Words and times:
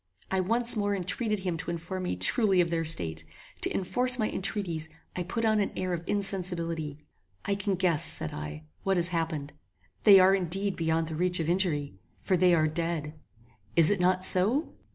I 0.31 0.39
once 0.39 0.75
more 0.75 0.95
entreated 0.95 1.41
him 1.41 1.57
to 1.57 1.69
inform 1.69 2.01
me 2.01 2.15
truly 2.15 2.59
of 2.59 2.71
their 2.71 2.83
state. 2.83 3.23
To 3.61 3.71
enforce 3.71 4.17
my 4.17 4.31
entreaties, 4.31 4.89
I 5.15 5.21
put 5.21 5.45
on 5.45 5.59
an 5.59 5.71
air 5.77 5.93
of 5.93 6.01
insensibility. 6.07 6.97
"I 7.45 7.53
can 7.53 7.75
guess," 7.75 8.03
said 8.03 8.33
I, 8.33 8.63
"what 8.81 8.97
has 8.97 9.09
happened 9.09 9.53
They 10.01 10.19
are 10.19 10.33
indeed 10.33 10.75
beyond 10.75 11.07
the 11.07 11.15
reach 11.15 11.39
of 11.39 11.47
injury, 11.47 11.99
for 12.19 12.35
they 12.35 12.55
are 12.55 12.67
dead! 12.67 13.13
Is 13.75 13.91
it 13.91 13.99
not 13.99 14.25
so?" 14.25 14.73